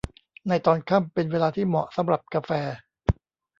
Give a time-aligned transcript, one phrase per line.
[0.47, 2.51] ในตอนค่ำเป็นเวลาที่เหมาะสำหรับกาแฟ